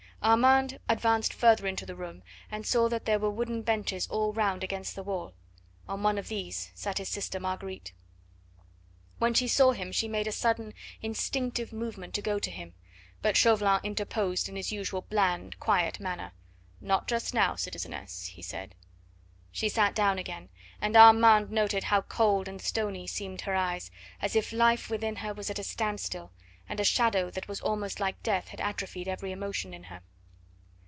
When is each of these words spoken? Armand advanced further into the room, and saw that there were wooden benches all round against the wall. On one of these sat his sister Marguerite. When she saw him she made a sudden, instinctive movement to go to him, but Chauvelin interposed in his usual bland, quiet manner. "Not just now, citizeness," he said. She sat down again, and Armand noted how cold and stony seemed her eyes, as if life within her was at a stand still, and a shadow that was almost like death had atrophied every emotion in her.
Armand 0.23 0.79
advanced 0.87 1.33
further 1.33 1.65
into 1.65 1.83
the 1.83 1.95
room, 1.95 2.21
and 2.51 2.63
saw 2.63 2.87
that 2.89 3.05
there 3.05 3.17
were 3.17 3.31
wooden 3.31 3.63
benches 3.63 4.05
all 4.09 4.31
round 4.33 4.63
against 4.63 4.95
the 4.95 5.01
wall. 5.01 5.33
On 5.89 6.03
one 6.03 6.19
of 6.19 6.27
these 6.27 6.69
sat 6.75 6.99
his 6.99 7.09
sister 7.09 7.39
Marguerite. 7.39 7.91
When 9.17 9.33
she 9.33 9.47
saw 9.47 9.71
him 9.71 9.91
she 9.91 10.07
made 10.07 10.27
a 10.27 10.31
sudden, 10.31 10.75
instinctive 11.01 11.73
movement 11.73 12.13
to 12.13 12.21
go 12.21 12.37
to 12.37 12.51
him, 12.51 12.75
but 13.23 13.35
Chauvelin 13.35 13.79
interposed 13.83 14.47
in 14.47 14.55
his 14.55 14.71
usual 14.71 15.01
bland, 15.01 15.59
quiet 15.59 15.99
manner. 15.99 16.33
"Not 16.79 17.07
just 17.07 17.33
now, 17.33 17.55
citizeness," 17.55 18.27
he 18.27 18.43
said. 18.43 18.75
She 19.51 19.69
sat 19.69 19.95
down 19.95 20.19
again, 20.19 20.49
and 20.79 20.95
Armand 20.95 21.49
noted 21.49 21.85
how 21.85 22.01
cold 22.03 22.47
and 22.47 22.61
stony 22.61 23.07
seemed 23.07 23.41
her 23.41 23.55
eyes, 23.55 23.89
as 24.21 24.35
if 24.35 24.53
life 24.53 24.87
within 24.87 25.15
her 25.15 25.33
was 25.33 25.49
at 25.49 25.57
a 25.57 25.63
stand 25.63 25.99
still, 25.99 26.31
and 26.69 26.79
a 26.79 26.83
shadow 26.85 27.31
that 27.31 27.47
was 27.47 27.59
almost 27.61 27.99
like 27.99 28.21
death 28.21 28.49
had 28.49 28.61
atrophied 28.61 29.07
every 29.07 29.31
emotion 29.31 29.73
in 29.73 29.85
her. 29.85 30.01